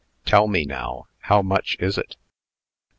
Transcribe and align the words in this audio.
"Tell 0.25 0.47
me, 0.47 0.65
now, 0.65 1.05
how 1.19 1.43
much 1.43 1.75
it 1.79 1.83
is." 1.85 1.99